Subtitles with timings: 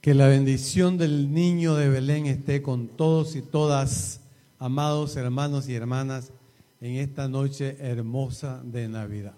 [0.00, 4.20] Que la bendición del niño de Belén esté con todos y todas,
[4.58, 6.32] amados hermanos y hermanas,
[6.80, 9.34] en esta noche hermosa de Navidad.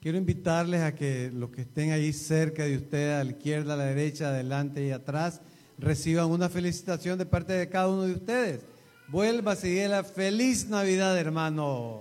[0.00, 3.76] Quiero invitarles a que los que estén ahí cerca de ustedes, a la izquierda, a
[3.76, 5.42] la derecha, adelante y atrás,
[5.76, 8.60] reciban una felicitación de parte de cada uno de ustedes.
[9.08, 12.00] Vuelva a seguir la feliz Navidad, hermano.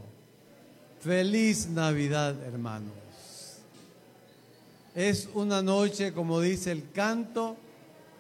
[1.02, 2.94] Feliz Navidad, hermanos.
[4.96, 7.57] Es una noche, como dice el canto,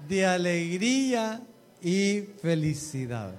[0.07, 1.41] de alegría
[1.81, 3.33] y felicidad.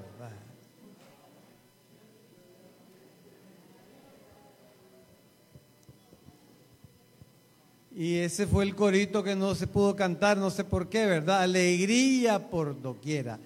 [7.98, 11.40] Y ese fue el corito que no se pudo cantar, no sé por qué, ¿verdad?
[11.40, 13.38] Alegría por doquiera.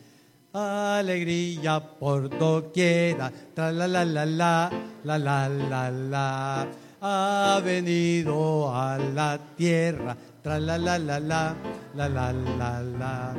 [0.53, 3.33] Alegría por doquiera.
[3.55, 4.71] Tra la la la la,
[5.05, 6.69] la la la la.
[7.01, 11.55] Ha venido a la tierra Tra la la la la
[11.95, 13.35] la la la la.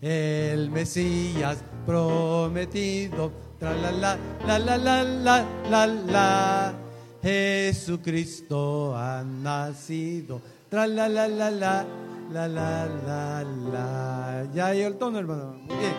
[0.00, 3.30] El Mesías prometido.
[3.58, 6.74] Tra la la la la la la la la.
[7.22, 10.40] Jesucristo ha nacido.
[10.68, 11.84] Tra la la la la
[12.32, 14.46] la la la la.
[14.52, 15.54] Ya hay el tono, hermano.
[15.54, 15.94] Muy bien.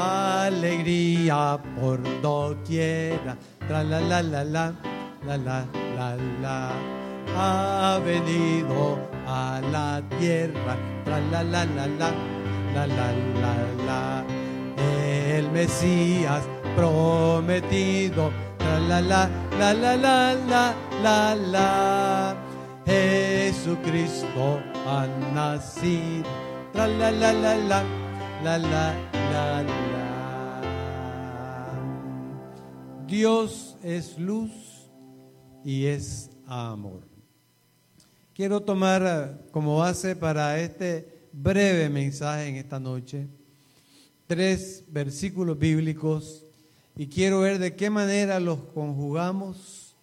[0.00, 3.36] Alegría por doquiera.
[3.68, 4.72] Tra la la la la
[5.24, 5.64] la la
[5.96, 7.07] la la.
[7.36, 10.76] Ha venido a la tierra.
[11.04, 12.10] Tra la la la la
[12.74, 13.12] la la
[13.42, 13.54] la
[13.86, 14.24] la.
[14.76, 16.42] El Mesías
[16.76, 18.30] prometido.
[18.58, 22.36] La la la la la la la la.
[22.86, 26.28] Jesucristo ha nacido.
[26.72, 27.82] Tra la la la la
[28.42, 28.92] la la
[29.32, 30.08] la la.
[33.06, 34.90] Dios es luz
[35.64, 37.07] y es amor.
[38.38, 43.26] Quiero tomar eh, como base para este breve mensaje en esta noche
[44.28, 46.44] tres versículos bíblicos
[46.94, 49.96] y quiero ver de qué manera los conjugamos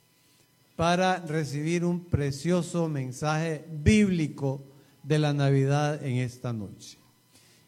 [0.75, 4.61] para recibir un precioso mensaje bíblico
[5.01, 6.97] de la Navidad en esta noche.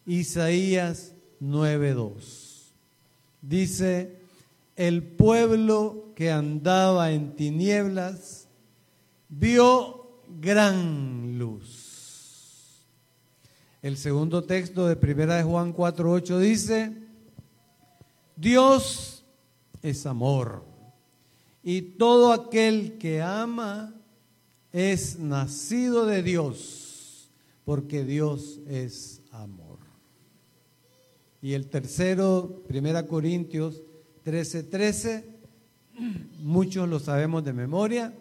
[0.06, 2.74] Isaías 9:2.
[3.42, 4.18] Dice,
[4.76, 8.50] el pueblo que andaba en tinieblas
[9.30, 9.97] vio
[10.40, 12.86] gran luz.
[13.82, 16.94] El segundo texto de Primera de Juan 4:8 dice,
[18.36, 19.24] Dios
[19.82, 20.66] es amor
[21.64, 23.94] y todo aquel que ama
[24.72, 27.30] es nacido de Dios,
[27.66, 29.80] porque Dios es amor.
[31.42, 33.82] Y el tercero, Primera Corintios
[34.26, 35.26] 13:13, 13,
[36.42, 38.14] muchos lo sabemos de memoria.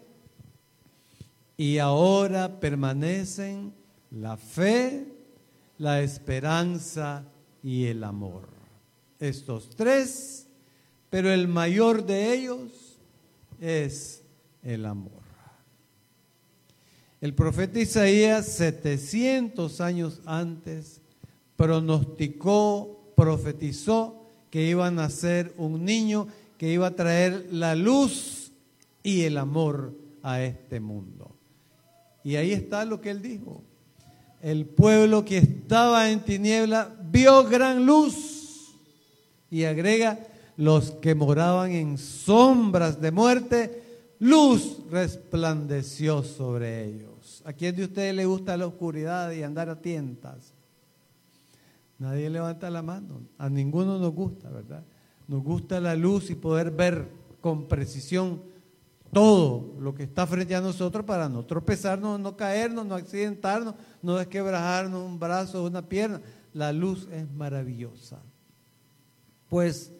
[1.57, 3.73] Y ahora permanecen
[4.11, 5.07] la fe,
[5.79, 7.25] la esperanza
[7.63, 8.47] y el amor.
[9.19, 10.47] Estos tres,
[11.09, 12.99] pero el mayor de ellos
[13.59, 14.23] es
[14.61, 15.11] el amor.
[17.19, 21.01] El profeta Isaías, 700 años antes,
[21.55, 26.27] pronosticó profetizó que iba a nacer un niño
[26.59, 28.51] que iba a traer la luz
[29.01, 31.36] y el amor a este mundo.
[32.23, 33.63] Y ahí está lo que él dijo.
[34.41, 38.75] El pueblo que estaba en tiniebla vio gran luz.
[39.49, 40.19] Y agrega,
[40.57, 43.83] los que moraban en sombras de muerte,
[44.19, 47.41] luz resplandeció sobre ellos.
[47.45, 50.53] ¿A quién de ustedes le gusta la oscuridad y andar a tientas?
[51.99, 53.21] Nadie levanta la mano.
[53.37, 54.83] A ninguno nos gusta, ¿verdad?
[55.27, 57.07] Nos gusta la luz y poder ver
[57.41, 58.41] con precisión
[59.11, 64.15] todo lo que está frente a nosotros para no tropezarnos, no caernos, no accidentarnos, no
[64.15, 66.21] desquebrajarnos un brazo una pierna.
[66.53, 68.19] La luz es maravillosa.
[69.49, 69.91] Pues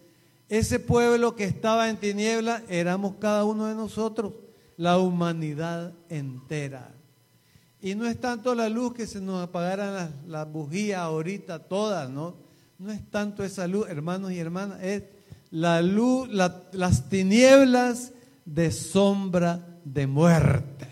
[0.50, 4.34] ese pueblo que estaba en tiniebla éramos cada uno de nosotros,
[4.76, 6.92] la humanidad entera.
[7.82, 12.36] Y no es tanto la luz que se nos apagaran las, bujías ahorita todas, ¿no?
[12.80, 15.04] No es tanto esa luz, hermanos y hermanas, es
[15.52, 18.14] la luz, las tinieblas
[18.48, 20.88] de sombra de muerte.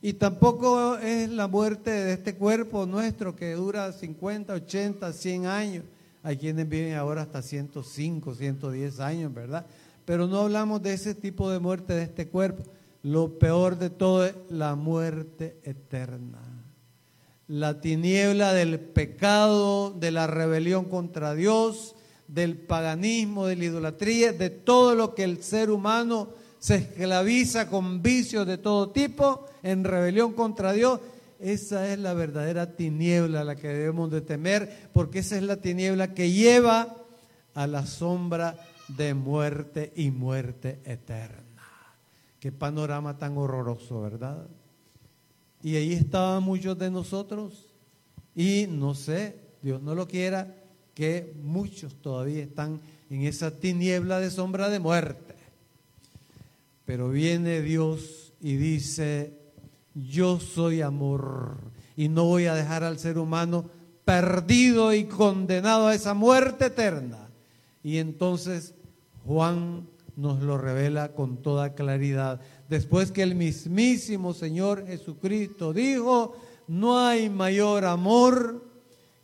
[0.00, 5.84] Y tampoco es la muerte de este cuerpo nuestro que dura 50, 80, 100 años.
[6.22, 9.66] Hay quienes viven ahora hasta 105, 110 años, ¿verdad?
[10.06, 12.64] Pero no hablamos de ese tipo de muerte de este cuerpo
[13.02, 16.38] lo peor de todo es la muerte eterna.
[17.48, 21.96] La tiniebla del pecado, de la rebelión contra Dios,
[22.32, 28.02] del paganismo, de la idolatría, de todo lo que el ser humano se esclaviza con
[28.02, 31.00] vicios de todo tipo, en rebelión contra Dios.
[31.38, 35.56] esa es la verdadera tiniebla a la que debemos de temer, porque esa es la
[35.56, 36.96] tiniebla que lleva
[37.54, 38.56] a la sombra
[38.88, 41.42] de muerte y muerte eterna.
[42.40, 44.46] Qué panorama tan horroroso, ¿verdad?
[45.62, 47.72] Y ahí estaban muchos de nosotros
[48.34, 50.61] y no sé, Dios no lo quiera,
[50.94, 52.80] que muchos todavía están
[53.10, 55.34] en esa tiniebla de sombra de muerte.
[56.84, 59.32] Pero viene Dios y dice,
[59.94, 61.58] yo soy amor
[61.96, 63.70] y no voy a dejar al ser humano
[64.04, 67.28] perdido y condenado a esa muerte eterna.
[67.82, 68.74] Y entonces
[69.24, 69.86] Juan
[70.16, 72.40] nos lo revela con toda claridad.
[72.68, 76.36] Después que el mismísimo Señor Jesucristo dijo,
[76.66, 78.71] no hay mayor amor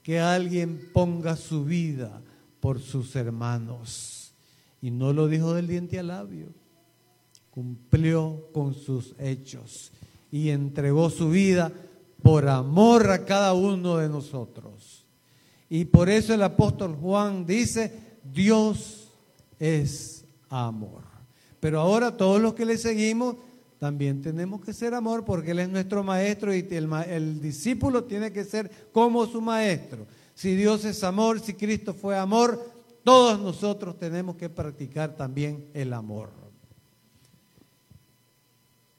[0.09, 2.23] que alguien ponga su vida
[2.61, 4.33] por sus hermanos.
[4.81, 6.47] Y no lo dijo del diente al labio,
[7.51, 9.93] cumplió con sus hechos
[10.33, 11.71] y entregó su vida
[12.23, 15.05] por amor a cada uno de nosotros.
[15.69, 17.93] Y por eso el apóstol Juan dice,
[18.25, 19.11] Dios
[19.59, 21.03] es amor.
[21.61, 23.37] Pero ahora todos los que le seguimos
[23.79, 28.45] también tenemos que ser amor porque Él es nuestro maestro y el, discípulo tiene que
[28.45, 30.07] ser como su maestro.
[30.35, 32.61] Si Dios es amor, si Cristo fue amor,
[33.05, 36.31] todos nosotros tenemos que practicar también el amor.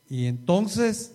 [0.08, 1.14] Y entonces,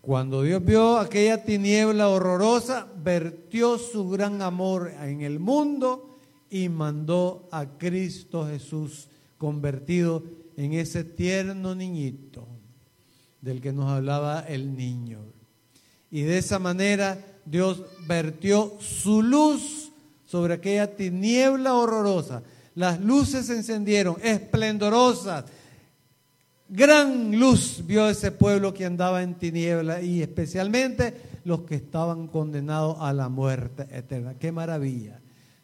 [0.00, 6.18] cuando Dios vio aquella tiniebla horrorosa, vertió su gran amor en el mundo
[6.50, 9.08] y mandó a Cristo Jesús
[9.38, 10.24] convertido
[10.56, 12.57] en ese tierno niñito
[13.48, 15.20] del que nos hablaba el niño.
[16.10, 19.90] Y de esa manera Dios vertió su luz
[20.26, 22.42] sobre aquella tiniebla horrorosa.
[22.74, 25.46] Las luces se encendieron, esplendorosas.
[26.68, 31.14] Gran luz vio ese pueblo que andaba en tiniebla y especialmente
[31.44, 34.34] los que estaban condenados a la muerte eterna.
[34.38, 35.18] Qué maravilla.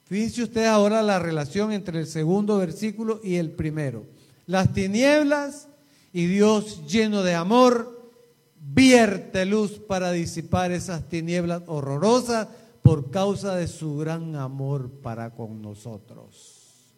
[0.05, 4.07] Fíjense ustedes ahora la relación entre el segundo versículo y el primero.
[4.47, 5.69] Las tinieblas
[6.15, 8.13] y Dios lleno de amor
[8.61, 12.47] vierte luz para disipar esas tinieblas horrorosas
[12.83, 16.93] por causa de su gran amor para con nosotros.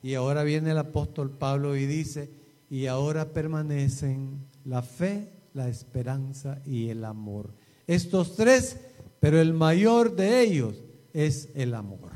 [0.00, 2.30] Y ahora viene el apóstol Pablo y dice,
[2.70, 7.52] y ahora permanecen la fe, la esperanza y el amor.
[7.88, 8.76] Estos tres,
[9.18, 10.76] pero el mayor de ellos
[11.12, 12.12] es el amor.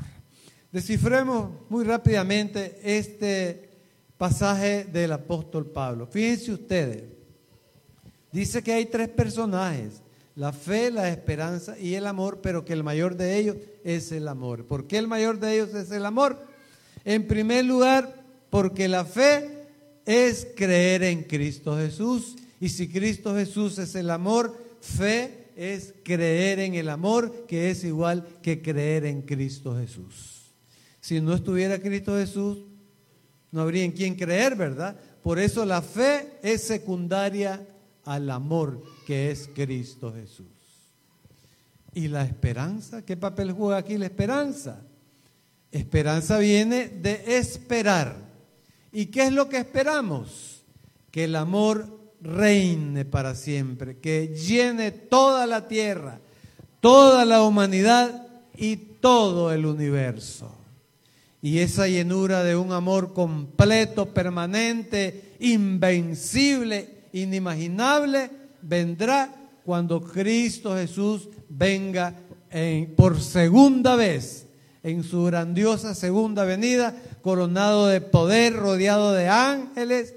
[0.71, 3.70] Descifremos muy rápidamente este
[4.21, 6.05] pasaje del apóstol Pablo.
[6.05, 7.05] Fíjense ustedes,
[8.31, 10.03] dice que hay tres personajes,
[10.35, 14.27] la fe, la esperanza y el amor, pero que el mayor de ellos es el
[14.27, 14.67] amor.
[14.67, 16.37] ¿Por qué el mayor de ellos es el amor?
[17.03, 19.65] En primer lugar, porque la fe
[20.05, 22.35] es creer en Cristo Jesús.
[22.59, 27.83] Y si Cristo Jesús es el amor, fe es creer en el amor, que es
[27.83, 30.53] igual que creer en Cristo Jesús.
[30.99, 32.59] Si no estuviera Cristo Jesús,
[33.51, 34.95] no habría en quién creer, ¿verdad?
[35.21, 37.67] Por eso la fe es secundaria
[38.05, 40.47] al amor que es Cristo Jesús.
[41.93, 43.03] ¿Y la esperanza?
[43.03, 44.81] ¿Qué papel juega aquí la esperanza?
[45.71, 48.15] Esperanza viene de esperar.
[48.91, 50.63] ¿Y qué es lo que esperamos?
[51.11, 56.19] Que el amor reine para siempre, que llene toda la tierra,
[56.79, 60.60] toda la humanidad y todo el universo.
[61.41, 68.29] Y esa llenura de un amor completo, permanente, invencible, inimaginable,
[68.61, 69.33] vendrá
[69.65, 72.13] cuando Cristo Jesús venga
[72.95, 74.45] por segunda vez,
[74.83, 80.15] en su grandiosa segunda venida, coronado de poder, rodeado de ángeles,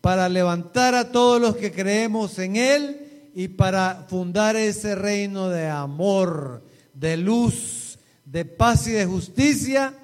[0.00, 5.68] para levantar a todos los que creemos en Él y para fundar ese reino de
[5.68, 6.62] amor,
[6.94, 9.94] de luz, de paz y de justicia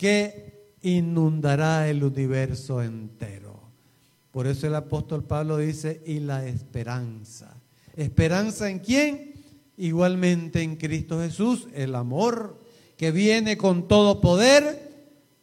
[0.00, 3.60] que inundará el universo entero.
[4.30, 7.54] Por eso el apóstol Pablo dice, y la esperanza.
[7.94, 9.34] ¿Esperanza en quién?
[9.76, 12.58] Igualmente en Cristo Jesús, el amor
[12.96, 14.88] que viene con todo poder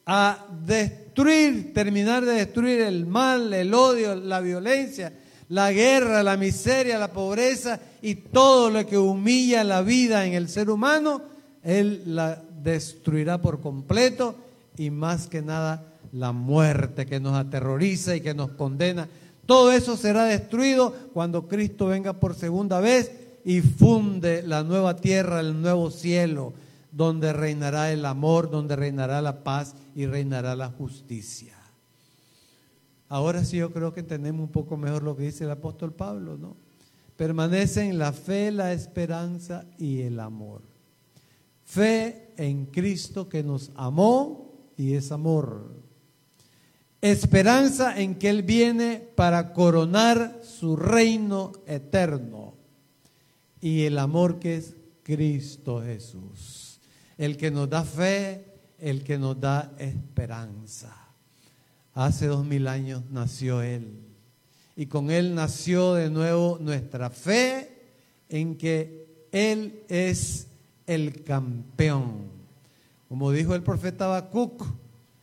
[0.08, 5.14] a destruir, terminar de destruir el mal, el odio, la violencia,
[5.50, 10.50] la guerra, la miseria, la pobreza y todo lo que humilla la vida en el
[10.50, 11.22] ser humano,
[11.62, 14.47] Él la destruirá por completo
[14.78, 19.10] y más que nada la muerte que nos aterroriza y que nos condena.
[19.46, 23.12] Todo eso será destruido cuando Cristo venga por segunda vez
[23.44, 26.54] y funde la nueva tierra, el nuevo cielo,
[26.92, 31.56] donde reinará el amor, donde reinará la paz y reinará la justicia.
[33.10, 36.38] Ahora sí yo creo que entendemos un poco mejor lo que dice el apóstol Pablo,
[36.38, 36.68] ¿no?
[37.18, 40.62] permanecen la fe, la esperanza y el amor.
[41.66, 44.47] Fe en Cristo que nos amó
[44.78, 45.74] y es amor.
[47.02, 52.56] Esperanza en que Él viene para coronar su reino eterno.
[53.60, 56.80] Y el amor que es Cristo Jesús.
[57.18, 58.46] El que nos da fe,
[58.80, 60.96] el que nos da esperanza.
[61.94, 64.00] Hace dos mil años nació Él.
[64.76, 67.82] Y con Él nació de nuevo nuestra fe
[68.30, 70.48] en que Él es
[70.86, 72.37] el campeón.
[73.08, 74.64] Como dijo el profeta Habacuc,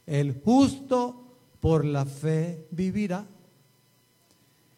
[0.06, 1.24] el justo
[1.60, 3.26] por la fe vivirá.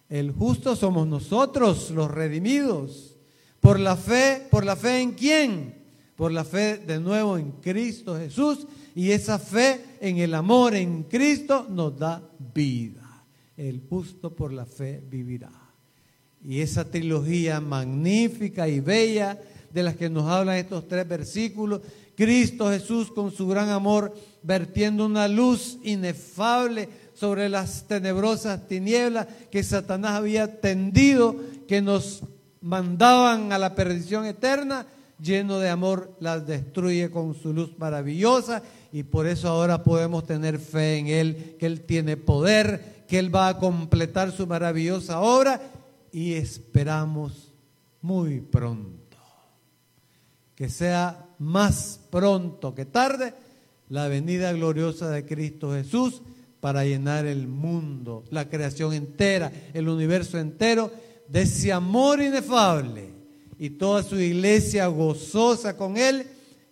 [0.09, 3.17] El justo somos nosotros, los redimidos.
[3.61, 5.75] Por la fe, por la fe en quién?
[6.15, 8.67] Por la fe de nuevo en Cristo Jesús.
[8.95, 12.23] Y esa fe en el amor en Cristo nos da
[12.55, 13.25] vida.
[13.57, 15.53] El justo por la fe vivirá.
[16.45, 19.41] Y esa trilogía magnífica y bella
[19.73, 21.83] de las que nos hablan estos tres versículos,
[22.17, 29.63] Cristo Jesús con su gran amor vertiendo una luz inefable sobre las tenebrosas tinieblas que
[29.63, 31.37] Satanás había tendido,
[31.69, 32.23] que nos
[32.61, 34.87] mandaban a la perdición eterna,
[35.21, 40.59] lleno de amor, las destruye con su luz maravillosa y por eso ahora podemos tener
[40.59, 45.61] fe en Él, que Él tiene poder, que Él va a completar su maravillosa obra
[46.13, 47.53] y esperamos
[48.01, 49.07] muy pronto
[50.57, 53.35] que sea más pronto que tarde
[53.89, 56.23] la venida gloriosa de Cristo Jesús
[56.61, 60.91] para llenar el mundo, la creación entera, el universo entero
[61.29, 63.11] de ese amor inefable
[63.59, 66.27] y toda su iglesia gozosa con Él,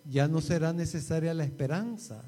[0.09, 2.23] ya no será necesaria la esperanza,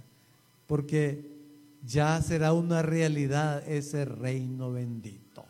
[0.66, 1.38] porque
[1.86, 5.46] ya será una realidad ese reino bendito.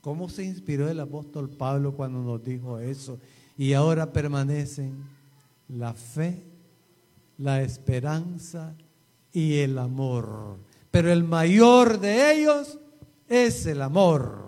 [0.00, 3.18] ¿Cómo se inspiró el apóstol Pablo cuando nos dijo eso?
[3.58, 4.94] Y ahora permanecen
[5.68, 6.42] la fe,
[7.38, 8.74] la esperanza
[9.32, 10.58] y el amor.
[10.90, 12.78] Pero el mayor de ellos
[13.28, 14.46] es el amor.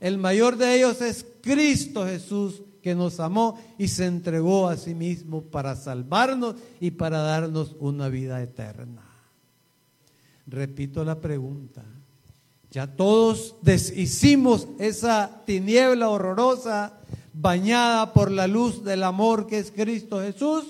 [0.00, 4.94] El mayor de ellos es Cristo Jesús que nos amó y se entregó a sí
[4.94, 9.02] mismo para salvarnos y para darnos una vida eterna.
[10.46, 11.84] Repito la pregunta.
[12.70, 16.99] Ya todos deshicimos esa tiniebla horrorosa
[17.32, 20.64] bañada por la luz del amor que es Cristo Jesús,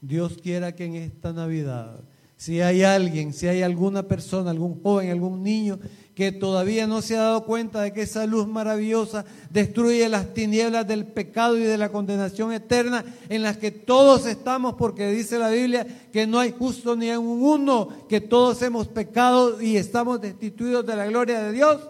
[0.00, 2.00] Dios quiera que en esta Navidad,
[2.36, 5.78] si hay alguien, si hay alguna persona, algún joven, algún niño
[6.14, 10.86] que todavía no se ha dado cuenta de que esa luz maravillosa destruye las tinieblas
[10.86, 15.50] del pecado y de la condenación eterna en las que todos estamos, porque dice la
[15.50, 20.86] Biblia que no hay justo ni un uno, que todos hemos pecado y estamos destituidos
[20.86, 21.82] de la gloria de Dios,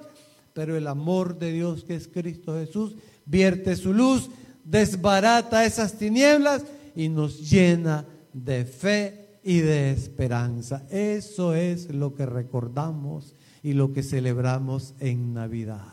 [0.54, 2.96] pero el amor de Dios que es Cristo Jesús
[3.26, 4.30] vierte su luz,
[4.64, 6.64] desbarata esas tinieblas
[6.94, 10.84] y nos llena de fe y de esperanza.
[10.90, 15.92] Eso es lo que recordamos y lo que celebramos en Navidad.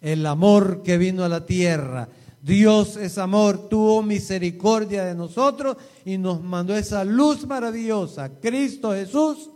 [0.00, 2.08] El amor que vino a la tierra.
[2.42, 9.50] Dios es amor, tuvo misericordia de nosotros y nos mandó esa luz maravillosa, Cristo Jesús,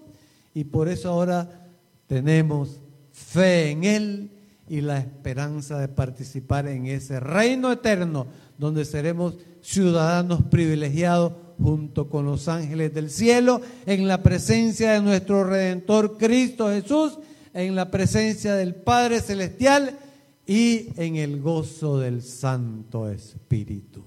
[0.54, 1.68] y por eso ahora
[2.08, 2.80] tenemos
[3.12, 4.30] fe en Él
[4.70, 12.24] y la esperanza de participar en ese reino eterno donde seremos ciudadanos privilegiados junto con
[12.24, 17.18] los ángeles del cielo, en la presencia de nuestro Redentor Cristo Jesús,
[17.52, 19.98] en la presencia del Padre Celestial
[20.46, 24.04] y en el gozo del Santo Espíritu.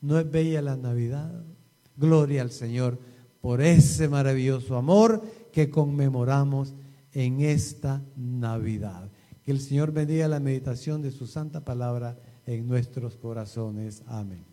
[0.00, 1.44] ¿No es bella la Navidad?
[1.94, 2.98] Gloria al Señor
[3.42, 6.72] por ese maravilloso amor que conmemoramos
[7.12, 9.10] en esta Navidad.
[9.50, 12.16] Que el Señor bendiga la meditación de su santa palabra
[12.46, 14.04] en nuestros corazones.
[14.06, 14.49] Amén.